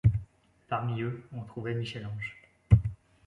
[0.67, 2.35] Parmi eux on trouvait Michel-Ange.